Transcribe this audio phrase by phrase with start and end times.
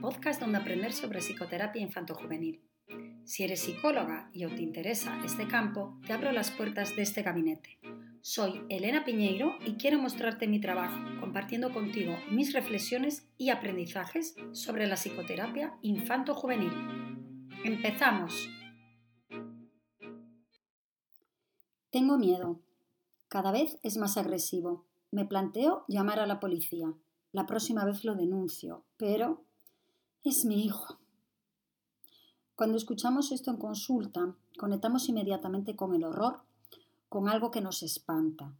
[0.00, 2.62] podcast donde aprender sobre psicoterapia infanto-juvenil.
[3.24, 7.22] Si eres psicóloga y o te interesa este campo, te abro las puertas de este
[7.22, 7.78] gabinete.
[8.20, 14.86] Soy Elena Piñeiro y quiero mostrarte mi trabajo, compartiendo contigo mis reflexiones y aprendizajes sobre
[14.86, 16.72] la psicoterapia infanto-juvenil.
[17.64, 18.48] ¡Empezamos!
[21.90, 22.60] Tengo miedo.
[23.28, 24.86] Cada vez es más agresivo.
[25.10, 26.92] Me planteo llamar a la policía.
[27.32, 29.46] La próxima vez lo denuncio, pero
[30.28, 30.98] es mi hijo.
[32.56, 36.40] Cuando escuchamos esto en consulta, conectamos inmediatamente con el horror,
[37.08, 38.52] con algo que nos espanta.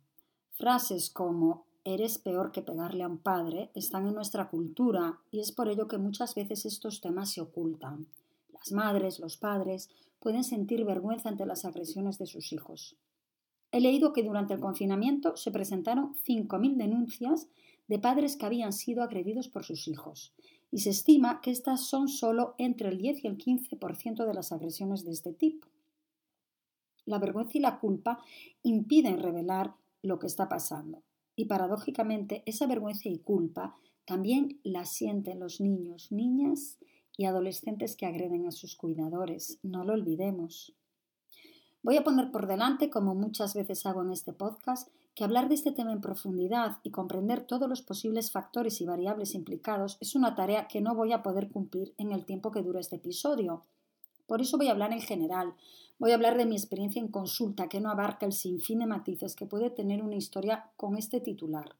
[0.52, 5.50] Frases como eres peor que pegarle a un padre están en nuestra cultura y es
[5.50, 8.06] por ello que muchas veces estos temas se ocultan.
[8.52, 9.88] Las madres, los padres
[10.20, 12.96] pueden sentir vergüenza ante las agresiones de sus hijos.
[13.72, 17.48] He leído que durante el confinamiento se presentaron 5.000 denuncias
[17.88, 20.32] de padres que habían sido agredidos por sus hijos
[20.70, 24.52] y se estima que estas son solo entre el 10 y el 15% de las
[24.52, 25.66] agresiones de este tipo.
[27.04, 28.18] La vergüenza y la culpa
[28.62, 31.02] impiden revelar lo que está pasando.
[31.36, 36.78] Y paradójicamente, esa vergüenza y culpa también la sienten los niños, niñas
[37.16, 39.58] y adolescentes que agreden a sus cuidadores.
[39.62, 40.74] No lo olvidemos.
[41.82, 45.54] Voy a poner por delante, como muchas veces hago en este podcast, que hablar de
[45.54, 50.34] este tema en profundidad y comprender todos los posibles factores y variables implicados es una
[50.34, 53.62] tarea que no voy a poder cumplir en el tiempo que dura este episodio.
[54.26, 55.54] Por eso voy a hablar en general.
[55.98, 59.34] Voy a hablar de mi experiencia en consulta, que no abarca el sinfín de matices
[59.34, 61.74] que puede tener una historia con este titular.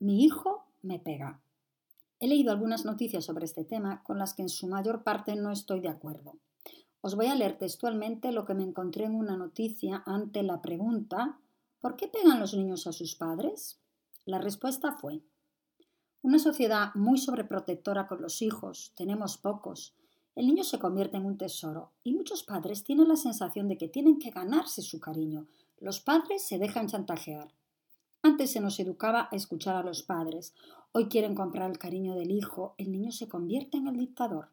[0.00, 1.40] Mi hijo me pega.
[2.20, 5.52] He leído algunas noticias sobre este tema con las que en su mayor parte no
[5.52, 6.36] estoy de acuerdo.
[7.02, 11.38] Os voy a leer textualmente lo que me encontré en una noticia ante la pregunta
[11.82, 13.76] ¿Por qué pegan los niños a sus padres?
[14.24, 15.20] La respuesta fue
[16.22, 19.92] una sociedad muy sobreprotectora con los hijos, tenemos pocos.
[20.36, 23.88] El niño se convierte en un tesoro y muchos padres tienen la sensación de que
[23.88, 25.48] tienen que ganarse su cariño.
[25.80, 27.52] Los padres se dejan chantajear.
[28.22, 30.54] Antes se nos educaba a escuchar a los padres.
[30.92, 32.76] Hoy quieren comprar el cariño del hijo.
[32.78, 34.50] El niño se convierte en el dictador.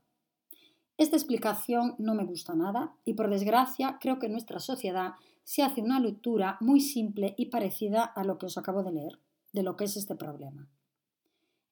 [0.97, 5.13] Esta explicación no me gusta nada y por desgracia creo que nuestra sociedad
[5.49, 9.19] se hace una lectura muy simple y parecida a lo que os acabo de leer,
[9.51, 10.69] de lo que es este problema.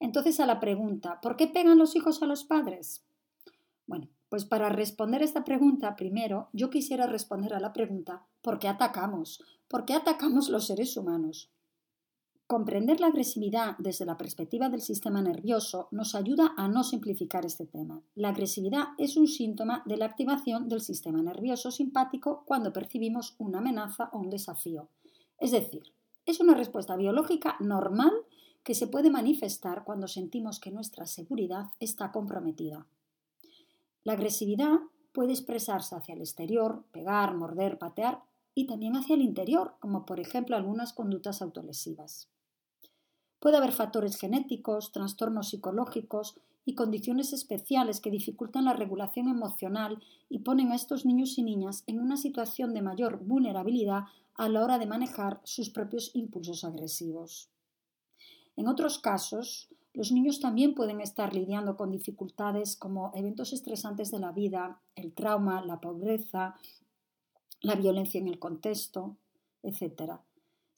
[0.00, 3.04] Entonces a la pregunta, ¿por qué pegan los hijos a los padres?
[3.86, 8.66] Bueno, pues para responder esta pregunta, primero yo quisiera responder a la pregunta, ¿por qué
[8.66, 9.44] atacamos?
[9.68, 11.52] ¿Por qué atacamos los seres humanos?
[12.48, 17.66] Comprender la agresividad desde la perspectiva del sistema nervioso nos ayuda a no simplificar este
[17.66, 18.00] tema.
[18.14, 23.58] La agresividad es un síntoma de la activación del sistema nervioso simpático cuando percibimos una
[23.58, 24.88] amenaza o un desafío.
[25.38, 25.92] Es decir,
[26.24, 28.12] es una respuesta biológica normal
[28.64, 32.86] que se puede manifestar cuando sentimos que nuestra seguridad está comprometida.
[34.04, 34.78] La agresividad
[35.12, 38.22] puede expresarse hacia el exterior, pegar, morder, patear,
[38.54, 42.30] y también hacia el interior, como por ejemplo algunas conductas autolesivas.
[43.40, 50.40] Puede haber factores genéticos, trastornos psicológicos y condiciones especiales que dificultan la regulación emocional y
[50.40, 54.04] ponen a estos niños y niñas en una situación de mayor vulnerabilidad
[54.34, 57.48] a la hora de manejar sus propios impulsos agresivos.
[58.56, 64.18] En otros casos, los niños también pueden estar lidiando con dificultades como eventos estresantes de
[64.18, 66.56] la vida, el trauma, la pobreza,
[67.62, 69.16] la violencia en el contexto,
[69.62, 70.20] etc.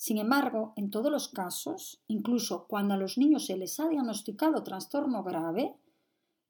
[0.00, 4.62] Sin embargo, en todos los casos, incluso cuando a los niños se les ha diagnosticado
[4.62, 5.75] trastorno grave,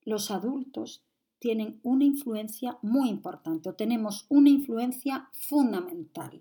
[0.05, 1.03] los adultos
[1.41, 6.41] tienen una influencia muy importante o tenemos una influencia fundamental.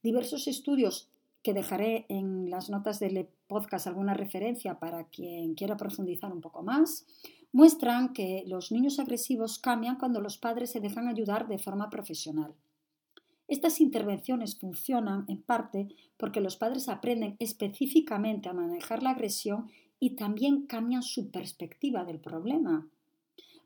[0.00, 1.08] Diversos estudios
[1.42, 6.62] que dejaré en las notas del podcast alguna referencia para quien quiera profundizar un poco
[6.62, 7.04] más,
[7.50, 12.54] muestran que los niños agresivos cambian cuando los padres se dejan ayudar de forma profesional.
[13.52, 19.70] Estas intervenciones funcionan en parte porque los padres aprenden específicamente a manejar la agresión
[20.00, 22.88] y también cambian su perspectiva del problema.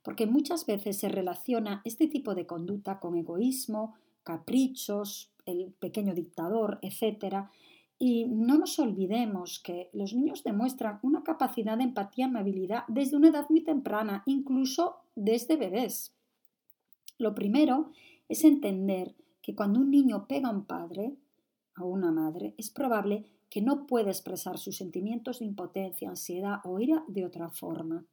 [0.02, 3.94] Porque muchas veces se relaciona este tipo de conducta con egoísmo,
[4.24, 7.46] caprichos, el pequeño dictador, etc.
[7.96, 13.18] Y no nos olvidemos que los niños demuestran una capacidad de empatía y amabilidad desde
[13.18, 16.12] una edad muy temprana, incluso desde bebés.
[17.18, 17.92] Lo primero
[18.28, 19.14] es entender
[19.46, 21.16] que cuando un niño pega a un padre,
[21.76, 26.80] a una madre, es probable que no pueda expresar sus sentimientos de impotencia, ansiedad o
[26.80, 28.04] ira de otra forma.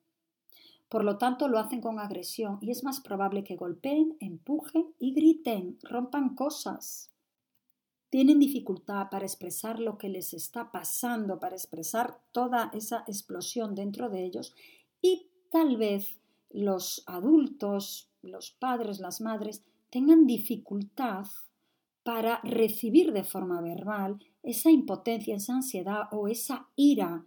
[0.90, 5.16] Por lo tanto, lo hacen con agresión y es más probable que golpeen, empujen y
[5.16, 7.10] griten, rompan cosas.
[8.12, 14.12] Tienen dificultad para expresar lo que les está pasando, para expresar toda esa explosión dentro
[14.12, 14.54] de ellos
[15.02, 16.20] y tal vez
[16.52, 19.64] los adultos, los padres, las madres,
[19.94, 21.28] tengan dificultad
[22.02, 27.24] para recibir de forma verbal esa impotencia, esa ansiedad o esa ira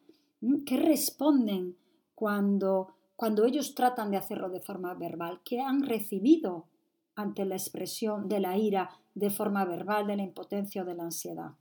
[0.67, 1.77] que responden
[2.17, 6.67] cuando, cuando ellos tratan de hacerlo de forma verbal, que han recibido
[7.15, 11.05] ante la expresión de la ira de forma verbal, de la impotencia o de la
[11.05, 11.53] ansiedad.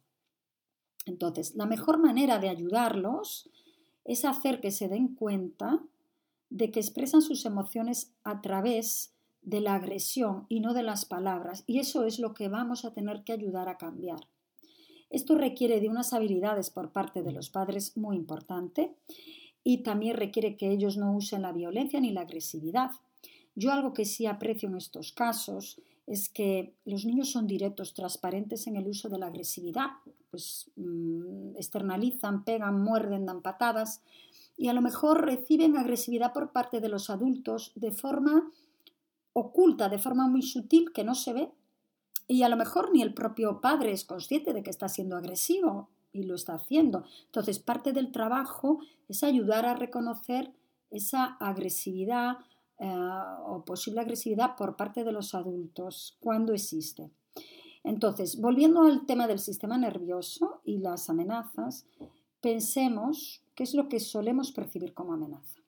[1.06, 3.52] Entonces, la mejor manera de ayudarlos
[4.06, 5.84] es hacer que se den cuenta
[6.50, 9.15] de que expresan sus emociones a través
[9.46, 12.94] de la agresión y no de las palabras, y eso es lo que vamos a
[12.94, 14.20] tener que ayudar a cambiar.
[15.10, 18.96] Esto requiere de unas habilidades por parte de los padres muy importante
[19.64, 22.92] y también requiere que ellos no usen la violencia ni la agresividad.
[23.56, 28.68] Yo algo que sí aprecio en estos casos es que los niños son directos, transparentes
[28.68, 29.88] en el uso de la agresividad,
[30.30, 34.02] pues mm, externalizan, pegan, muerden, dan patadas
[34.58, 38.52] y a lo mejor reciben agresividad por parte de los adultos de forma
[39.38, 41.52] oculta de forma muy sutil que no se ve
[42.26, 45.90] y a lo mejor ni el propio padre es consciente de que está siendo agresivo
[46.14, 47.04] y lo está haciendo.
[47.26, 48.80] Entonces, parte del trabajo
[49.10, 50.54] es ayudar a reconocer
[50.90, 52.38] esa agresividad
[52.80, 52.90] eh,
[53.46, 57.12] o posible agresividad por parte de los adultos cuando existe.
[57.84, 61.86] Entonces, volviendo al tema del sistema nervioso y las amenazas,
[62.40, 65.65] pensemos qué es lo que solemos percibir como amenaza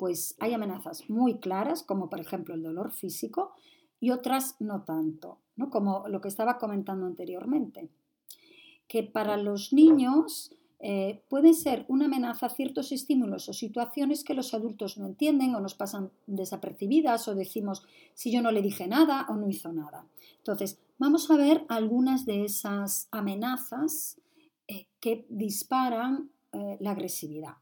[0.00, 3.52] pues hay amenazas muy claras, como por ejemplo el dolor físico,
[4.00, 5.68] y otras no tanto, ¿no?
[5.68, 7.90] como lo que estaba comentando anteriormente,
[8.88, 14.54] que para los niños eh, pueden ser una amenaza ciertos estímulos o situaciones que los
[14.54, 17.82] adultos no entienden o nos pasan desapercibidas o decimos
[18.14, 20.06] si yo no le dije nada o no hizo nada.
[20.38, 24.18] Entonces, vamos a ver algunas de esas amenazas
[24.66, 27.56] eh, que disparan eh, la agresividad.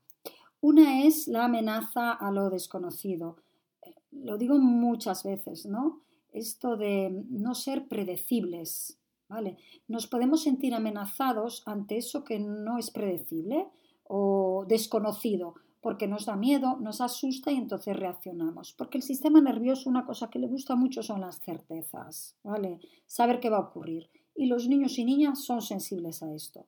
[0.61, 3.37] Una es la amenaza a lo desconocido.
[3.83, 6.01] Eh, lo digo muchas veces, ¿no?
[6.33, 9.57] Esto de no ser predecibles, ¿vale?
[9.87, 13.69] Nos podemos sentir amenazados ante eso que no es predecible
[14.05, 18.73] o desconocido, porque nos da miedo, nos asusta y entonces reaccionamos.
[18.73, 22.81] Porque el sistema nervioso, una cosa que le gusta mucho son las certezas, ¿vale?
[23.07, 24.09] Saber qué va a ocurrir.
[24.35, 26.67] Y los niños y niñas son sensibles a esto.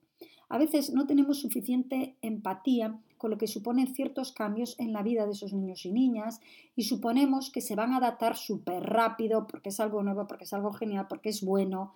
[0.48, 5.26] A veces no tenemos suficiente empatía con lo que suponen ciertos cambios en la vida
[5.26, 6.40] de esos niños y niñas
[6.74, 10.52] y suponemos que se van a adaptar súper rápido porque es algo nuevo, porque es
[10.54, 11.92] algo genial, porque es bueno.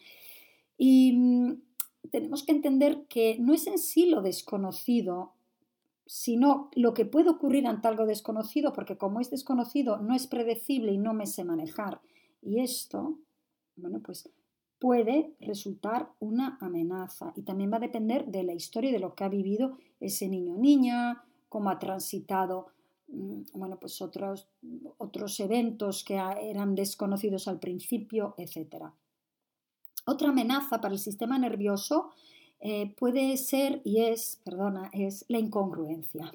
[0.77, 1.63] Y mm,
[2.11, 5.33] tenemos que entender que no es en sí lo desconocido,
[6.05, 10.93] sino lo que puede ocurrir ante algo desconocido, porque como es desconocido no es predecible
[10.93, 12.03] y no me sé manejar.
[12.43, 13.19] Y esto,
[13.77, 14.29] bueno, pues
[14.79, 19.25] puede resultar una amenaza y también va a depender de la historia de lo que
[19.25, 22.67] ha vivido ese niño o niña, cómo ha transitado
[23.09, 24.49] mm, bueno, pues otros,
[24.99, 28.87] otros eventos que eran desconocidos al principio, etc.
[30.07, 32.11] Otra amenaza para el sistema nervioso
[32.61, 36.33] eh, puede ser y es, perdona, es la incongruencia.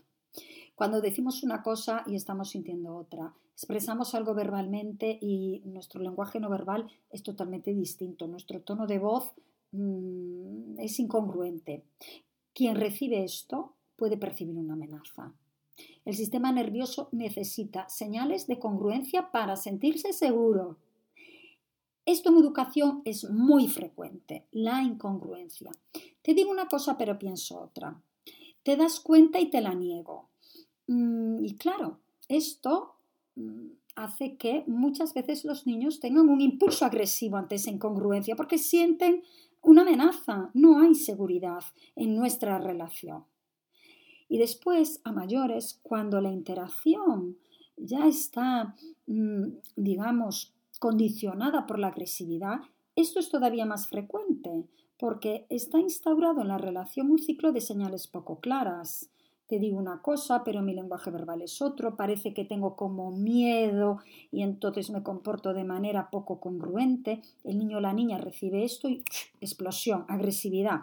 [0.75, 6.49] Cuando decimos una cosa y estamos sintiendo otra, expresamos algo verbalmente y nuestro lenguaje no
[6.49, 8.25] verbal es totalmente distinto.
[8.25, 9.33] Nuestro tono de voz
[9.73, 11.83] mm, es incongruente.
[12.53, 15.33] Quien recibe esto puede percibir una amenaza.
[16.05, 20.77] El sistema nervioso necesita señales de congruencia para sentirse seguro.
[22.05, 25.71] Esto en educación es muy frecuente, la incongruencia.
[26.21, 28.01] Te digo una cosa pero pienso otra.
[28.63, 30.29] Te das cuenta y te la niego.
[30.87, 31.99] Mm, y claro,
[32.29, 32.95] esto
[33.96, 39.24] hace que muchas veces los niños tengan un impulso agresivo ante esa incongruencia porque sienten
[39.62, 41.63] una amenaza, no hay seguridad
[41.96, 43.25] en nuestra relación.
[44.29, 47.38] Y después, a mayores, cuando la interacción
[47.75, 48.75] ya está,
[49.08, 49.43] mm,
[49.75, 52.60] digamos, condicionada por la agresividad,
[52.96, 54.67] esto es todavía más frecuente,
[54.98, 59.10] porque está instaurado en la relación un ciclo de señales poco claras.
[59.50, 63.98] Te digo una cosa, pero mi lenguaje verbal es otro, parece que tengo como miedo
[64.32, 67.22] y entonces me comporto de manera poco congruente.
[67.44, 69.03] El niño o la niña recibe esto y
[69.41, 70.82] explosión, agresividad.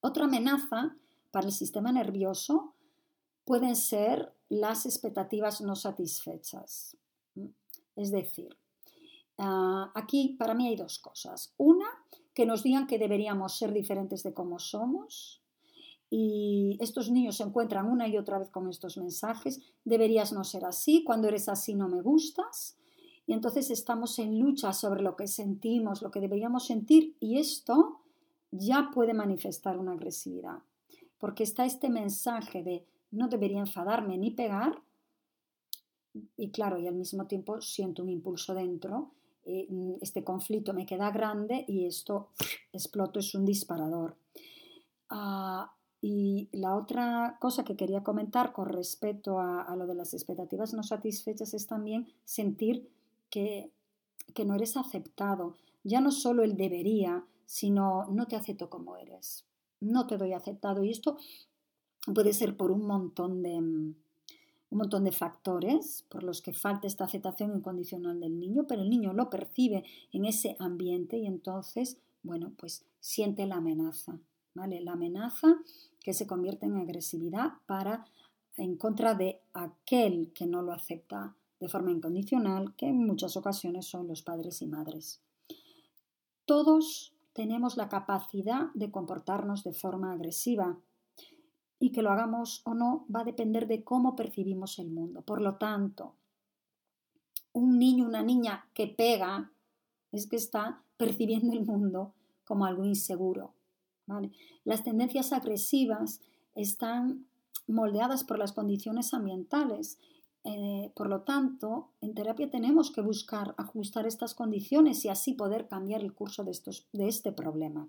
[0.00, 0.96] Otra amenaza
[1.30, 2.74] para el sistema nervioso
[3.44, 6.96] pueden ser las expectativas no satisfechas.
[7.96, 8.56] Es decir,
[9.38, 11.52] Ah, aquí para mí hay dos cosas.
[11.56, 11.86] Una,
[12.34, 15.41] que nos digan que deberíamos ser diferentes de cómo somos.
[16.14, 19.62] Y estos niños se encuentran una y otra vez con estos mensajes.
[19.82, 21.04] Deberías no ser así.
[21.04, 22.76] Cuando eres así no me gustas.
[23.26, 27.16] Y entonces estamos en lucha sobre lo que sentimos, lo que deberíamos sentir.
[27.18, 28.00] Y esto
[28.50, 30.58] ya puede manifestar una agresividad.
[31.16, 34.82] Porque está este mensaje de no debería enfadarme ni pegar.
[36.36, 39.12] Y claro, y al mismo tiempo siento un impulso dentro
[39.44, 39.66] eh,
[40.00, 42.28] este conflicto me queda grande y esto
[42.72, 44.16] exploto, es un disparador.
[45.10, 45.72] Ah,
[46.04, 50.82] y la otra cosa que quería comentar con respecto a, lo de las expectativas no
[50.82, 52.90] satisfechas es también sentir
[53.30, 53.70] que,
[54.34, 55.54] que no eres aceptado.
[55.84, 59.44] Ya no solo el debería, sino no te acepto como eres.
[59.80, 60.82] No te doy aceptado.
[60.82, 61.18] Y esto
[62.12, 63.94] puede ser por un montón de, mm,
[64.72, 68.90] un montón de factores por los que falta esta aceptación incondicional del niño, pero el
[68.90, 74.18] niño lo percibe en ese ambiente y entonces, bueno, pues siente la amenaza,
[74.54, 74.80] ¿vale?
[74.80, 75.58] La amenaza
[76.02, 78.04] que se convierte en agresividad para
[78.56, 83.86] en contra de aquel que no lo acepta de forma incondicional, que en muchas ocasiones
[83.86, 85.22] son los padres y madres.
[86.44, 90.78] Todos tenemos la capacidad de comportarnos de forma agresiva,
[91.82, 95.22] y que lo hagamos o no va a depender de cómo percibimos el mundo.
[95.22, 96.14] Por lo tanto,
[97.52, 99.50] un niño, una niña que pega
[100.12, 103.54] es que está percibiendo el mundo como algo inseguro.
[104.64, 106.20] Las tendencias agresivas
[106.54, 107.26] están
[107.66, 109.98] moldeadas por las condiciones ambientales.
[110.44, 115.68] Eh, por lo tanto, en terapia tenemos que buscar ajustar estas condiciones y así poder
[115.68, 117.88] cambiar el curso de, estos, de este problema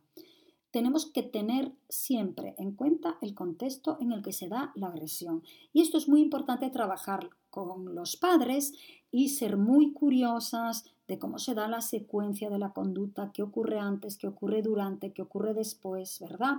[0.74, 5.44] tenemos que tener siempre en cuenta el contexto en el que se da la agresión.
[5.72, 8.74] Y esto es muy importante trabajar con los padres
[9.12, 13.80] y ser muy curiosas de cómo se da la secuencia de la conducta, qué ocurre
[13.80, 16.58] antes, qué ocurre durante, qué ocurre después, ¿verdad?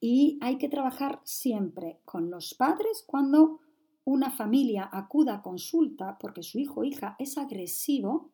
[0.00, 3.60] Y hay que trabajar siempre con los padres cuando
[4.04, 8.30] una familia acuda a consulta porque su hijo o hija es agresivo,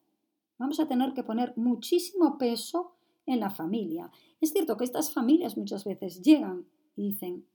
[0.58, 2.94] vamos a tener que poner muchísimo peso
[3.26, 4.10] en la familia.
[4.40, 6.66] Es cierto que estas familias muchas veces llegan
[6.96, 7.46] y dicen,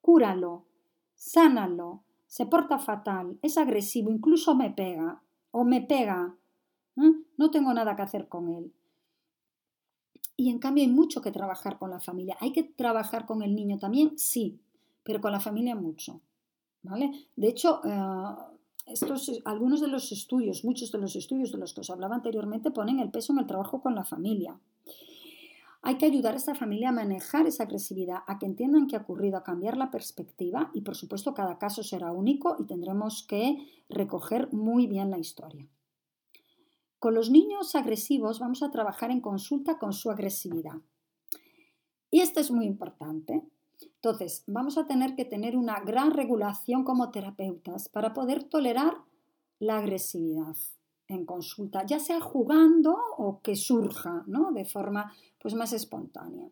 [0.00, 0.66] cúralo,
[1.14, 6.36] sánalo, se porta fatal, es agresivo, incluso me pega o me pega.
[7.36, 8.72] No tengo nada que hacer con él.
[10.36, 12.36] Y en cambio hay mucho que trabajar con la familia.
[12.40, 14.18] ¿Hay que trabajar con el niño también?
[14.18, 14.60] Sí,
[15.04, 16.20] pero con la familia mucho.
[16.82, 17.28] ¿vale?
[17.34, 18.34] De hecho, eh,
[18.86, 22.70] estos, algunos de los estudios, muchos de los estudios de los que os hablaba anteriormente,
[22.70, 24.58] ponen el peso en el trabajo con la familia.
[25.82, 29.00] Hay que ayudar a esa familia a manejar esa agresividad, a que entiendan qué ha
[29.00, 33.68] ocurrido, a cambiar la perspectiva y por supuesto cada caso será único y tendremos que
[33.90, 35.68] recoger muy bien la historia.
[37.04, 40.80] Con los niños agresivos vamos a trabajar en consulta con su agresividad.
[42.10, 43.42] Y esto es muy importante.
[43.96, 48.94] Entonces, vamos a tener que tener una gran regulación como terapeutas para poder tolerar
[49.58, 50.56] la agresividad
[51.06, 54.52] en consulta, ya sea jugando o que surja ¿no?
[54.52, 56.48] de forma pues, más espontánea.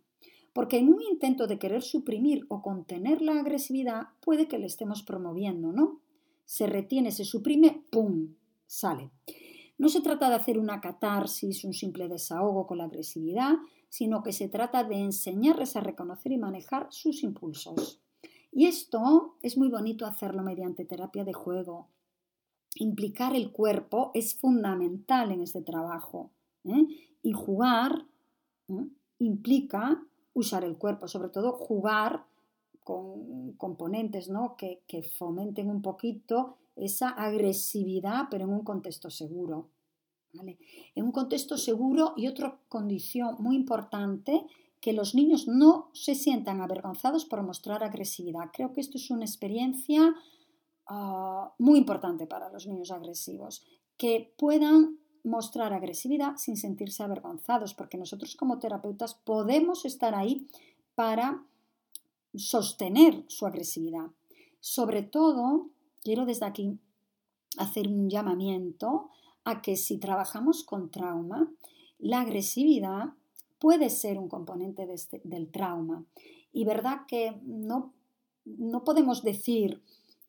[0.52, 5.02] Porque en un intento de querer suprimir o contener la agresividad puede que le estemos
[5.02, 6.02] promoviendo, ¿no?
[6.44, 8.34] Se retiene, se suprime, ¡pum!
[8.66, 9.12] sale.
[9.78, 13.54] No se trata de hacer una catarsis, un simple desahogo con la agresividad,
[13.88, 18.00] sino que se trata de enseñarles a reconocer y manejar sus impulsos.
[18.52, 21.88] Y esto es muy bonito hacerlo mediante terapia de juego.
[22.74, 26.30] Implicar el cuerpo es fundamental en este trabajo.
[26.64, 26.86] ¿eh?
[27.22, 28.06] Y jugar
[28.68, 28.86] ¿eh?
[29.18, 30.02] implica
[30.34, 32.26] usar el cuerpo, sobre todo jugar
[32.84, 34.56] con componentes ¿no?
[34.56, 39.70] que, que fomenten un poquito esa agresividad, pero en un contexto seguro.
[40.94, 44.46] En un contexto seguro y otra condición muy importante,
[44.80, 48.50] que los niños no se sientan avergonzados por mostrar agresividad.
[48.52, 50.14] Creo que esto es una experiencia
[50.88, 53.64] ah, muy importante para los niños agresivos,
[53.96, 60.48] que puedan mostrar agresividad sin sentirse avergonzados, porque nosotros como terapeutas podemos estar ahí
[60.96, 61.46] para
[62.34, 64.10] sostener su agresividad.
[64.60, 65.70] Sobre todo,
[66.02, 66.78] quiero desde aquí
[67.58, 69.10] hacer un llamamiento
[69.44, 71.52] a que si trabajamos con trauma,
[71.98, 73.14] la agresividad
[73.58, 76.04] puede ser un componente este, del trauma.
[76.52, 77.92] Y verdad que no,
[78.44, 79.82] no podemos decir,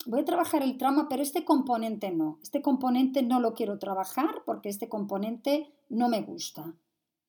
[0.05, 2.39] voy a trabajar el trauma, pero este componente no.
[2.41, 6.74] Este componente no lo quiero trabajar porque este componente no me gusta.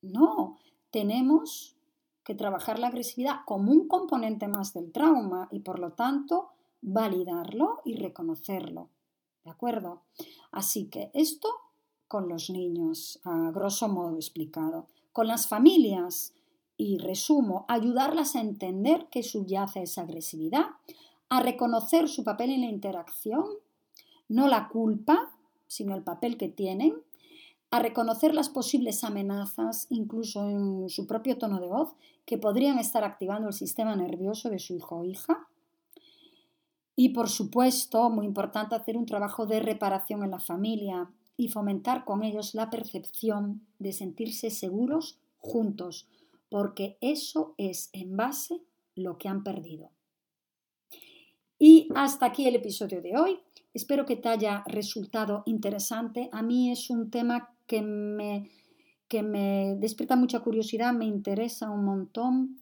[0.02, 0.58] No,
[0.90, 1.76] tenemos
[2.24, 6.50] que trabajar la agresividad como un componente más del trauma y por lo tanto
[6.80, 8.88] validarlo y reconocerlo.
[9.44, 10.02] ¿De acuerdo?
[10.50, 11.48] Así que esto
[12.08, 14.88] con los niños, a grosso modo explicado.
[15.12, 16.34] Con las familias,
[16.76, 20.66] y resumo, ayudarlas a entender que subyace esa agresividad,
[21.28, 23.44] a reconocer su papel en la interacción,
[24.28, 25.32] no la culpa,
[25.66, 26.94] sino el papel que tienen,
[27.74, 33.02] a reconocer las posibles amenazas, incluso en su propio tono de voz, que podrían estar
[33.02, 35.48] activando el sistema nervioso de su hijo o hija.
[36.94, 42.04] Y por supuesto, muy importante, hacer un trabajo de reparación en la familia y fomentar
[42.04, 46.06] con ellos la percepción de sentirse seguros juntos,
[46.50, 48.62] porque eso es en base
[48.94, 49.90] lo que han perdido.
[51.58, 53.40] Y hasta aquí el episodio de hoy.
[53.72, 56.28] Espero que te haya resultado interesante.
[56.30, 58.50] A mí es un tema que me,
[59.08, 62.58] que me despierta mucha curiosidad, me interesa un montón.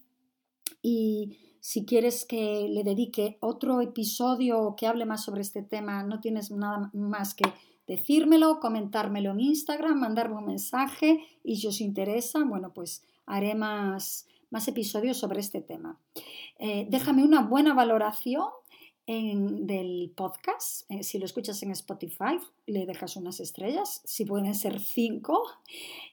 [0.83, 6.21] Y si quieres que le dedique otro episodio que hable más sobre este tema, no
[6.21, 7.45] tienes nada más que
[7.87, 14.27] decírmelo, comentármelo en Instagram, mandarme un mensaje y si os interesa, bueno, pues haré más,
[14.51, 16.01] más episodios sobre este tema.
[16.59, 18.47] Eh, déjame una buena valoración
[19.07, 20.91] del podcast.
[20.91, 25.43] Eh, si lo escuchas en Spotify, le dejas unas estrellas, si pueden ser cinco.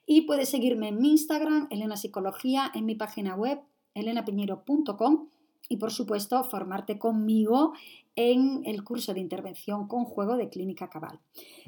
[0.05, 3.60] Y puedes seguirme en mi Instagram, Elena Psicología, en mi página web,
[3.93, 5.29] elenapiñero.com
[5.69, 7.74] y por supuesto formarte conmigo
[8.15, 11.20] en el curso de intervención con juego de Clínica Cabal.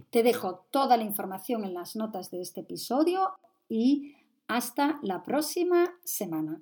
[0.09, 3.29] Te dejo toda la información en las notas de este episodio
[3.69, 4.15] y
[4.47, 6.61] hasta la próxima semana.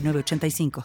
[0.00, 0.70] 906985.